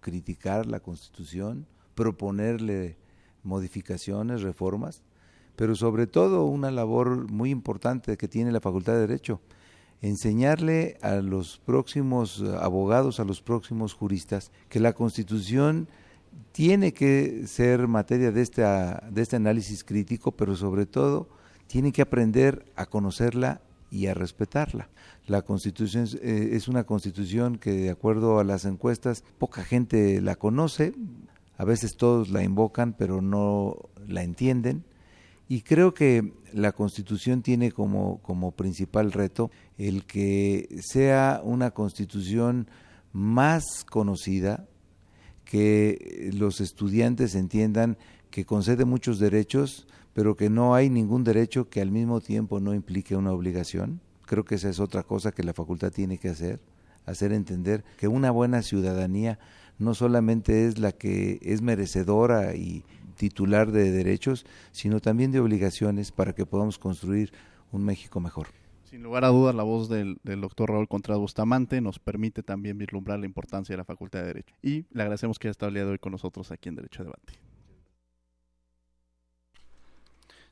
[0.00, 2.96] criticar la Constitución, proponerle
[3.42, 5.02] modificaciones, reformas,
[5.54, 9.42] pero sobre todo una labor muy importante que tiene la Facultad de Derecho,
[10.00, 15.88] enseñarle a los próximos abogados, a los próximos juristas, que la Constitución
[16.52, 21.28] tiene que ser materia de, esta, de este análisis crítico, pero sobre todo
[21.66, 24.88] tiene que aprender a conocerla y a respetarla.
[25.26, 30.36] La constitución eh, es una constitución que de acuerdo a las encuestas poca gente la
[30.36, 30.94] conoce,
[31.56, 34.84] a veces todos la invocan pero no la entienden
[35.48, 42.68] y creo que la constitución tiene como, como principal reto el que sea una constitución
[43.12, 44.66] más conocida,
[45.44, 47.98] que los estudiantes entiendan
[48.30, 52.74] que concede muchos derechos, pero que no hay ningún derecho que al mismo tiempo no
[52.74, 54.00] implique una obligación.
[54.26, 56.60] Creo que esa es otra cosa que la facultad tiene que hacer,
[57.06, 59.38] hacer entender que una buena ciudadanía
[59.78, 62.84] no solamente es la que es merecedora y
[63.16, 67.32] titular de derechos, sino también de obligaciones para que podamos construir
[67.70, 68.61] un México mejor.
[68.92, 73.18] Sin lugar a dudas, la voz del, doctor Raúl Contreras Bustamante nos permite también vislumbrar
[73.18, 74.54] la importancia de la Facultad de Derecho.
[74.60, 77.00] Y le agradecemos que haya estado el día de hoy con nosotros aquí en Derecho
[77.00, 77.32] a Debate.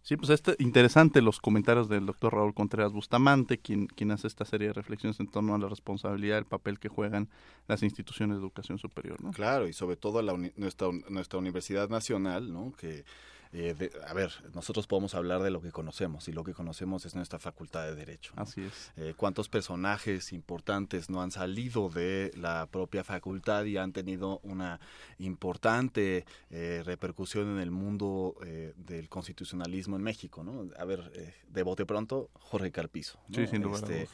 [0.01, 4.47] Sí, pues este interesante los comentarios del doctor Raúl Contreras Bustamante, quien, quien hace esta
[4.47, 7.29] serie de reflexiones en torno a la responsabilidad, el papel que juegan
[7.69, 9.33] las instituciones de educación superior, ¿no?
[9.33, 12.73] Claro, y sobre todo la nuestra, nuestra Universidad Nacional, ¿no?
[12.73, 13.05] Que
[13.53, 17.17] eh, a ver, nosotros podemos hablar de lo que conocemos y lo que conocemos es
[17.17, 18.33] nuestra facultad de derecho.
[18.37, 18.93] Así es.
[18.97, 24.79] Eh, ¿Cuántos personajes importantes no han salido de la propia facultad y han tenido una
[25.19, 28.37] importante eh, repercusión en el mundo
[28.77, 30.45] del constitucionalismo en México?
[30.45, 30.69] ¿no?
[30.79, 33.19] A ver, de bote pronto, Jorge Carpizo.
[33.35, 33.79] Sí, sin duda.
[33.79, 34.09] Este,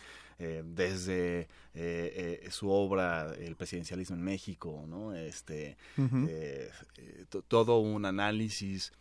[0.64, 1.49] desde
[2.51, 5.14] su obra El presidencialismo en México, ¿no?
[5.14, 5.77] Este,
[7.49, 8.92] todo un análisis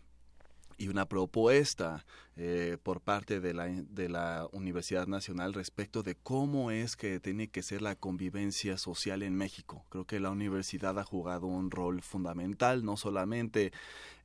[0.78, 2.06] y una propuesta
[2.38, 7.48] eh, por parte de la, de la Universidad Nacional respecto de cómo es que tiene
[7.48, 9.86] que ser la convivencia social en México.
[9.90, 13.72] Creo que la universidad ha jugado un rol fundamental, no solamente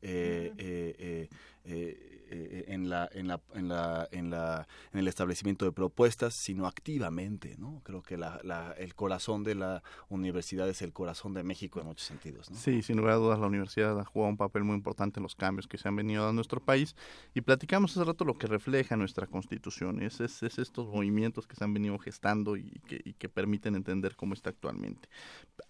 [0.03, 1.29] eh,
[1.63, 6.33] eh, eh, en, la, en, la, en, la, en, la, en el establecimiento de propuestas,
[6.33, 7.57] sino activamente.
[7.59, 7.81] ¿no?
[7.83, 11.87] Creo que la, la, el corazón de la universidad es el corazón de México en
[11.87, 12.49] muchos sentidos.
[12.49, 12.57] ¿no?
[12.57, 15.35] Sí, sin lugar a dudas la universidad ha jugado un papel muy importante en los
[15.35, 16.95] cambios que se han venido a nuestro país
[17.35, 21.65] y platicamos hace rato lo que refleja nuestra constitución, es, es, estos movimientos que se
[21.65, 25.09] han venido gestando y que, permiten entender cómo está actualmente.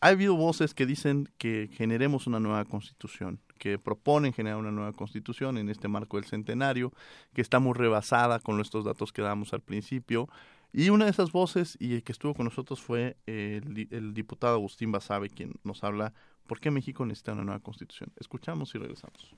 [0.01, 4.93] Ha habido voces que dicen que generemos una nueva constitución que proponen generar una nueva
[4.93, 6.93] constitución en este marco del centenario,
[7.35, 10.29] que está muy rebasada con estos datos que damos al principio.
[10.73, 14.55] Y una de esas voces y el que estuvo con nosotros fue el, el diputado
[14.55, 16.15] Agustín Basabe, quien nos habla
[16.47, 18.11] por qué México necesita una nueva constitución.
[18.17, 19.37] Escuchamos y regresamos.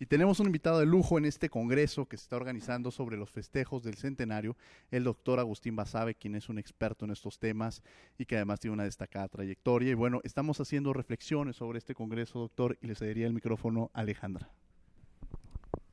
[0.00, 3.30] Y tenemos un invitado de lujo en este congreso que se está organizando sobre los
[3.30, 4.56] festejos del centenario,
[4.90, 7.82] el doctor Agustín Basabe, quien es un experto en estos temas
[8.18, 9.92] y que además tiene una destacada trayectoria.
[9.92, 14.00] Y bueno, estamos haciendo reflexiones sobre este congreso, doctor, y le cedería el micrófono a
[14.00, 14.50] Alejandra.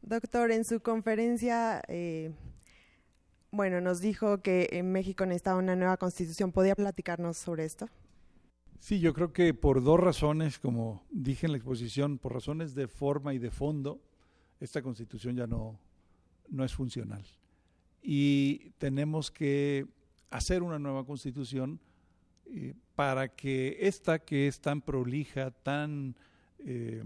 [0.02, 2.32] Doctor, en su conferencia, eh,
[3.52, 6.52] bueno, nos dijo que en México necesitaba una nueva constitución.
[6.52, 7.88] ¿Podría platicarnos sobre esto?
[8.82, 12.88] Sí, yo creo que por dos razones, como dije en la exposición, por razones de
[12.88, 14.02] forma y de fondo,
[14.60, 15.80] esta constitución ya no,
[16.50, 17.24] no es funcional.
[18.02, 19.86] Y tenemos que
[20.32, 21.80] hacer una nueva constitución
[22.48, 26.16] eh, para que esta que es tan prolija, tan
[26.58, 27.04] eh,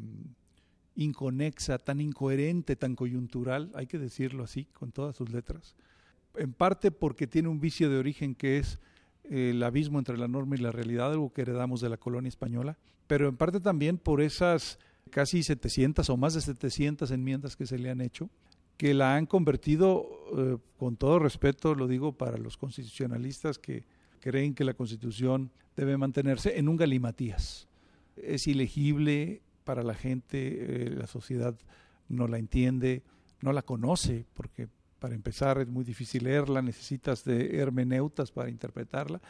[0.95, 5.75] inconexa, tan incoherente, tan coyuntural, hay que decirlo así, con todas sus letras,
[6.35, 8.79] en parte porque tiene un vicio de origen que es
[9.29, 12.77] el abismo entre la norma y la realidad, algo que heredamos de la colonia española,
[13.07, 17.77] pero en parte también por esas casi 700 o más de 700 enmiendas que se
[17.77, 18.29] le han hecho,
[18.77, 20.07] que la han convertido,
[20.38, 23.85] eh, con todo respeto, lo digo para los constitucionalistas que
[24.19, 27.67] creen que la constitución debe mantenerse, en un galimatías.
[28.15, 31.55] Es ilegible para la gente, eh, la sociedad
[32.09, 33.03] no la entiende,
[33.41, 34.67] no la conoce, porque
[35.05, 39.21] para empezar es muy difícil leerla, necesitas de hermeneutas para interpretarla.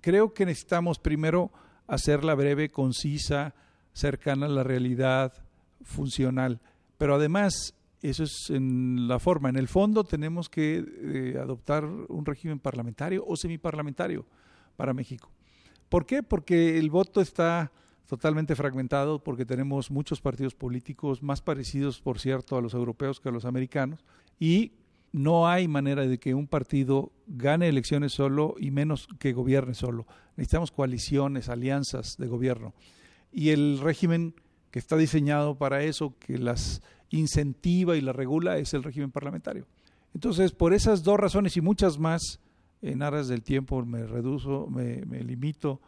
[0.00, 1.52] Creo que necesitamos primero
[1.86, 3.54] hacerla breve, concisa,
[3.92, 5.34] cercana a la realidad,
[5.82, 6.62] funcional.
[6.96, 9.50] Pero además, eso es en la forma.
[9.50, 14.24] En el fondo tenemos que eh, adoptar un régimen parlamentario o semiparlamentario
[14.76, 15.30] para México.
[15.90, 16.22] ¿Por qué?
[16.22, 17.70] Porque el voto está
[18.06, 23.28] totalmente fragmentado, porque tenemos muchos partidos políticos más parecidos, por cierto, a los europeos que
[23.28, 24.06] a los americanos,
[24.40, 24.72] y
[25.18, 30.06] no hay manera de que un partido gane elecciones solo y menos que gobierne solo.
[30.36, 32.72] Necesitamos coaliciones, alianzas de gobierno.
[33.32, 34.34] Y el régimen
[34.70, 39.66] que está diseñado para eso, que las incentiva y las regula, es el régimen parlamentario.
[40.14, 42.38] Entonces, por esas dos razones y muchas más,
[42.80, 45.80] en aras del tiempo me reduzo, me, limito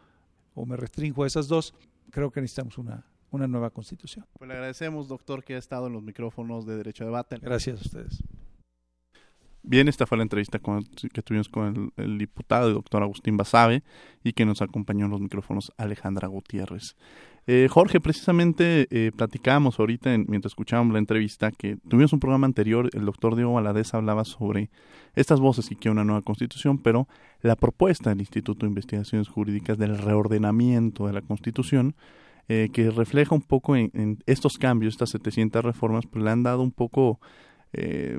[0.55, 1.73] o me restringo a esas dos,
[2.11, 4.27] creo que necesitamos una, una nueva constitución.
[4.37, 7.38] Pues le agradecemos, doctor, que ha estado en los micrófonos de Derecho a Debate.
[7.38, 8.25] Gracias a ustedes.
[9.62, 10.59] Bien, esta fue la entrevista
[11.12, 13.83] que tuvimos con el, diputado, el doctor Agustín Basabe,
[14.25, 16.96] y que nos acompañó en los micrófonos Alejandra Gutiérrez.
[17.46, 22.88] Eh, Jorge, precisamente eh, platicábamos ahorita, mientras escuchábamos la entrevista, que tuvimos un programa anterior,
[22.94, 24.70] el doctor Diego Valadez hablaba sobre
[25.14, 27.07] estas voces y que una nueva constitución, pero
[27.42, 31.94] la propuesta del Instituto de Investigaciones Jurídicas del reordenamiento de la constitución,
[32.49, 36.42] eh, que refleja un poco en, en, estos cambios, estas 700 reformas, pues le han
[36.42, 37.20] dado un poco
[37.73, 38.19] eh,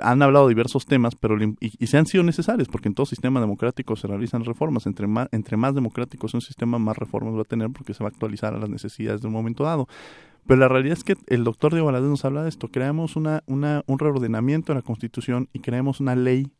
[0.00, 3.40] han hablado de diversos temas, pero y, se han sido necesarios, porque en todo sistema
[3.40, 4.86] democrático se realizan reformas.
[4.86, 8.04] Entre más, entre más democrático es un sistema, más reformas va a tener, porque se
[8.04, 9.88] va a actualizar a las necesidades de un momento dado.
[10.46, 12.68] Pero la realidad es que el doctor Diego Valadez nos habla de esto.
[12.68, 16.52] Creamos una, una, un reordenamiento de la Constitución y creamos una ley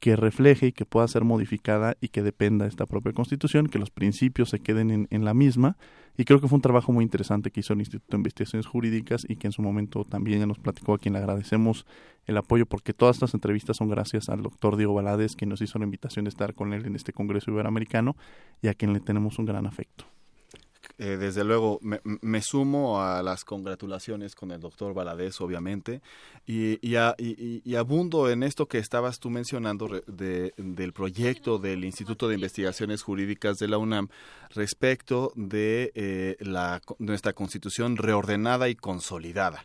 [0.00, 3.78] que refleje y que pueda ser modificada y que dependa de esta propia Constitución, que
[3.78, 5.76] los principios se queden en, en la misma
[6.16, 9.26] y creo que fue un trabajo muy interesante que hizo el Instituto de Investigaciones Jurídicas
[9.28, 11.86] y que en su momento también ya nos platicó a quien le agradecemos
[12.26, 15.78] el apoyo porque todas estas entrevistas son gracias al doctor Diego Balades, quien nos hizo
[15.78, 18.16] la invitación de estar con él en este Congreso Iberoamericano
[18.62, 20.13] y a quien le tenemos un gran afecto.
[20.96, 26.00] Eh, desde luego, me, sumo a las congratulaciones con el doctor Valadez, obviamente,
[26.46, 33.02] y, y, abundo en esto que estabas tú mencionando del proyecto del Instituto de Investigaciones
[33.02, 34.08] Jurídicas de la UNAM
[34.50, 39.64] respecto de eh, la, nuestra constitución reordenada y consolidada.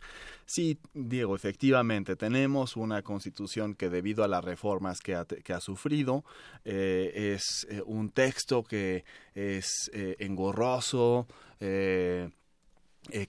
[0.51, 5.59] Sí, Diego, efectivamente, tenemos una constitución que debido a las reformas que ha, que ha
[5.59, 6.25] sufrido,
[6.65, 11.27] eh, es eh, un texto que es eh, engorroso,
[11.59, 12.31] eh,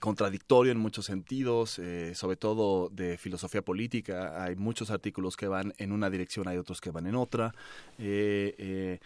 [0.01, 4.43] contradictorio en muchos sentidos, eh, sobre todo de filosofía política.
[4.43, 7.55] Hay muchos artículos que van en una dirección, hay otros que van en otra.
[7.99, 8.99] Eh,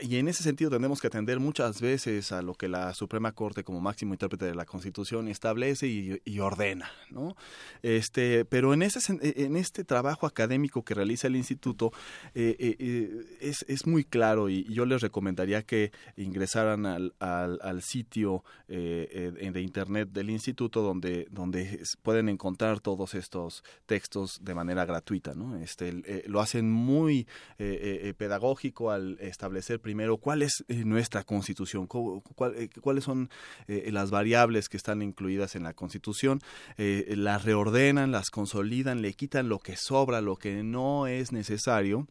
[0.00, 3.64] y en ese sentido tenemos que atender muchas veces a lo que la Suprema Corte
[3.64, 6.88] como máximo intérprete de la Constitución establece y, ordena.
[7.10, 7.36] ¿no?
[7.82, 11.92] Este, pero en, ese, en este trabajo académico que realiza el instituto
[12.34, 19.60] es, es, muy claro y, yo les recomendaría que ingresaran al, al, al sitio de
[19.60, 25.34] Internet del instituto donde, donde pueden encontrar todos estos textos de manera gratuita.
[25.34, 25.56] ¿no?
[25.56, 27.26] Este, eh, lo hacen muy
[27.58, 33.30] eh, eh, pedagógico al establecer primero cuál es nuestra constitución, cuáles son
[33.66, 36.40] las variables que están incluidas en la constitución,
[36.76, 42.06] las reordenan, las consolidan, le quitan lo que sobra, lo que no es necesario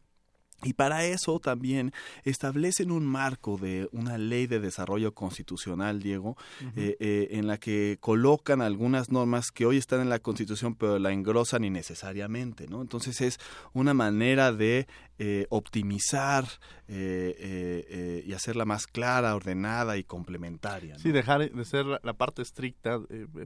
[0.64, 1.92] y para eso también
[2.24, 6.36] establecen un marco de una ley de desarrollo constitucional, Diego,
[6.74, 10.98] eh, eh, en la que colocan algunas normas que hoy están en la Constitución, pero
[10.98, 12.82] la engrosan innecesariamente, ¿no?
[12.82, 13.38] Entonces es
[13.72, 16.44] una manera de eh, optimizar
[16.88, 20.98] y hacerla más clara, ordenada y complementaria.
[20.98, 22.98] Sí, dejar de ser la, parte estricta,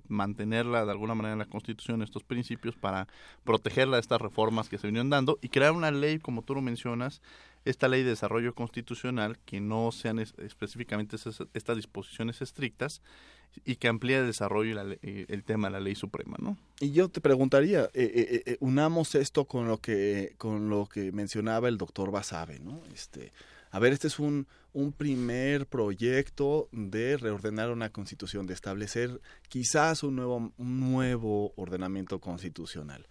[0.06, 3.08] mantenerla de alguna manera en la Constitución, estos principios, para
[3.42, 6.62] protegerla de estas reformas que se vinieron dando y crear una ley, como tú lo
[6.62, 7.20] mencionas,
[7.64, 13.02] esta ley de desarrollo constitucional, que no sean específicamente estas disposiciones estrictas
[13.64, 16.56] y que amplíe el desarrollo y eh, el tema de la ley suprema, ¿no?
[16.80, 21.68] Y yo te preguntaría, eh, eh, unamos esto con lo que con lo que mencionaba
[21.68, 22.80] el doctor Basabe, ¿no?
[22.92, 23.32] Este,
[23.70, 30.02] a ver, este es un, un primer proyecto de reordenar una constitución, de establecer quizás
[30.02, 33.06] un nuevo, un nuevo ordenamiento constitucional.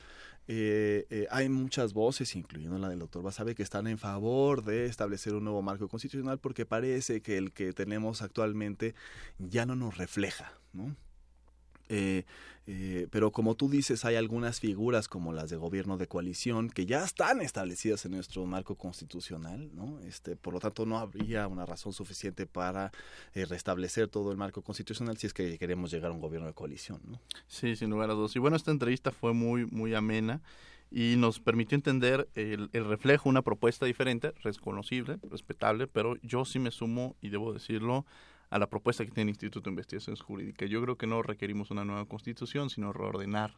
[0.48, 4.86] Eh, eh, hay muchas voces, incluyendo la del doctor Basabe, que están en favor de
[4.86, 8.96] establecer un nuevo marco constitucional porque parece que el que tenemos actualmente
[9.38, 10.96] ya no nos refleja, ¿no?
[11.92, 12.24] Eh,
[12.68, 16.86] eh, pero como tú dices, hay algunas figuras como las de gobierno de coalición que
[16.86, 20.00] ya están establecidas en nuestro marco constitucional, ¿no?
[20.02, 22.92] Este, por lo tanto, no habría una razón suficiente para
[23.34, 26.54] eh, restablecer todo el marco constitucional si es que queremos llegar a un gobierno de
[26.54, 27.20] coalición, ¿no?
[27.48, 28.36] Sí, sin lugar a dudas.
[28.38, 30.42] Y bueno, esta entrevista fue muy, muy amena
[30.92, 36.60] y nos permitió entender el, el, reflejo, una propuesta diferente, reconocible, respetable, pero yo sí
[36.60, 38.06] me sumo, y debo decirlo,
[38.52, 40.70] a la propuesta que tiene el Instituto de Investigaciones Jurídicas.
[40.70, 43.56] Yo creo que no requerimos una nueva constitución, sino reordenar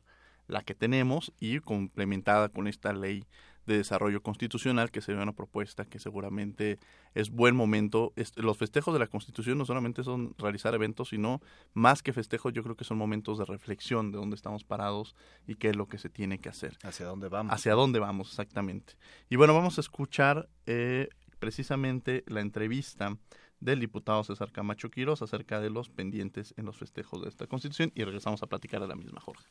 [0.47, 3.25] la que tenemos y complementada con esta ley
[3.65, 6.79] de desarrollo constitucional, que sería una propuesta que seguramente
[7.15, 8.13] es buen momento.
[8.35, 11.41] los festejos de la Constitución no solamente son realizar eventos, sino
[11.73, 15.15] más que festejos, yo creo que son momentos de reflexión de dónde estamos parados
[15.47, 16.77] y qué es lo que se tiene que hacer.
[16.83, 17.53] Hacia dónde vamos.
[17.53, 18.95] Hacia dónde vamos, exactamente.
[19.29, 21.07] Y bueno, vamos a escuchar eh,
[21.39, 23.17] precisamente la entrevista
[23.63, 27.91] del diputado César Camacho Quiroz acerca de los pendientes en los festejos de esta Constitución
[27.95, 29.45] y regresamos a platicar a la misma, Jorge.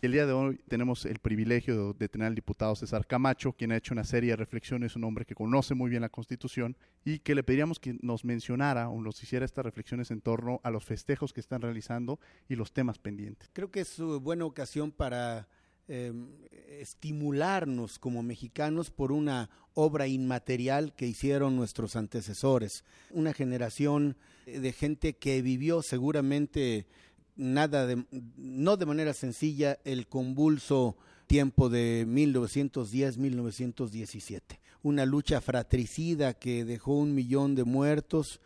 [0.00, 3.76] El día de hoy tenemos el privilegio de tener al diputado César Camacho, quien ha
[3.76, 7.34] hecho una serie de reflexiones, un hombre que conoce muy bien la Constitución y que
[7.34, 11.32] le pediríamos que nos mencionara o nos hiciera estas reflexiones en torno a los festejos
[11.32, 13.50] que están realizando y los temas pendientes.
[13.52, 15.48] Creo que es una buena ocasión para
[15.88, 16.12] eh,
[16.80, 24.16] estimularnos como mexicanos por una obra inmaterial que hicieron nuestros antecesores, una generación
[24.46, 26.86] de gente que vivió seguramente
[27.36, 28.04] nada de,
[28.36, 34.42] no de manera sencilla el convulso tiempo de 1910-1917,
[34.82, 38.40] una lucha fratricida que dejó un millón de muertos,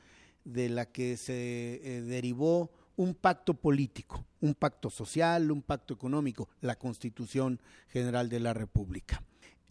[0.45, 2.71] de la que se eh, derivó
[3.03, 9.23] un pacto político, un pacto social, un pacto económico, la Constitución General de la República.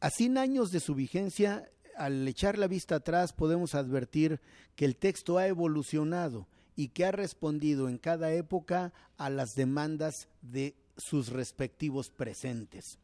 [0.02, 4.42] A 100 años de su vigencia, al echar la vista atrás, podemos advertir
[4.76, 10.28] que el texto ha evolucionado y que ha respondido en cada época a las demandas
[10.42, 12.98] de sus respectivos presentes.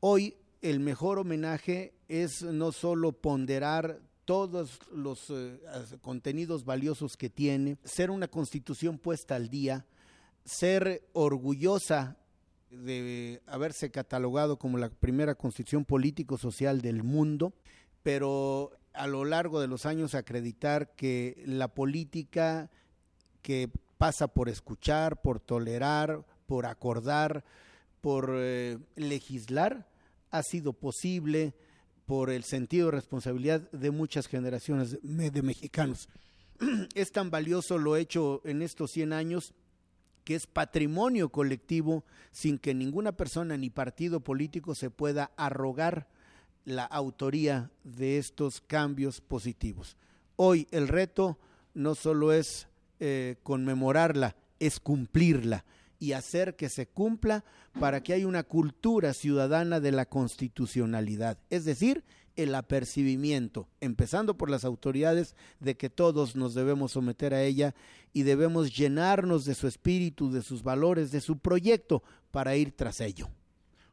[0.00, 5.58] Hoy el mejor homenaje es no solo ponderar todos los eh,
[6.00, 9.86] contenidos valiosos que tiene, ser una constitución puesta al día,
[10.44, 12.16] ser orgullosa
[12.70, 17.52] de haberse catalogado como la primera constitución político-social del mundo,
[18.02, 22.70] pero a lo largo de los años acreditar que la política
[23.42, 27.44] que pasa por escuchar, por tolerar, por acordar,
[28.00, 29.88] por eh, legislar,
[30.30, 31.54] ha sido posible
[32.06, 36.08] por el sentido de responsabilidad de muchas generaciones de, mexicanos.
[36.94, 39.54] Es tan valioso lo hecho en estos 100 años
[40.24, 46.06] que es patrimonio colectivo sin que ninguna persona ni partido político se pueda arrogar
[46.64, 49.96] la autoría de estos cambios positivos.
[50.36, 51.38] Hoy el reto
[51.74, 52.68] no solo es
[53.00, 55.64] eh, conmemorarla, es cumplirla
[56.02, 57.44] y hacer que se cumpla
[57.78, 62.02] para que haya una cultura ciudadana de la constitucionalidad, es decir,
[62.34, 67.76] el apercibimiento, empezando por las autoridades, de que todos nos debemos someter a ella
[68.12, 73.00] y debemos llenarnos de su espíritu, de sus valores, de su proyecto para ir tras
[73.00, 73.28] ello.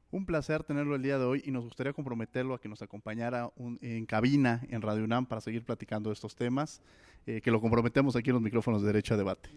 [0.10, 3.52] Un placer tenerlo el día de hoy y nos gustaría comprometerlo a que nos acompañara
[3.82, 6.82] en cabina en Radio UNAM para seguir platicando de estos temas,
[7.28, 9.52] eh, que lo comprometemos aquí en los micrófonos de Derecho a Debate.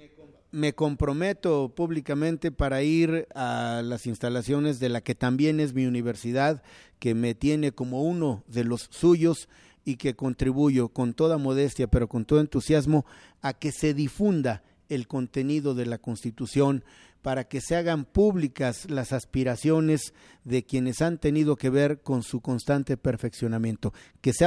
[0.53, 6.63] Me comprometo públicamente para ir a las instalaciones de la que también es mi universidad,
[6.99, 9.49] que me tiene como uno de los suyos
[9.85, 13.07] y que contribuyo con toda modestia, pero con todo entusiasmo,
[13.41, 16.85] a que se difunda el contenido de la Constitución
[17.23, 20.13] para que se hagan públicas las aspiraciones
[20.45, 24.41] de quienes han tenido que ver con su constante perfeccionamiento, que sea